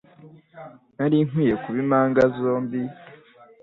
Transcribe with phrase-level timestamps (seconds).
[0.95, 2.81] Nari nkwiye kuba impanga zombi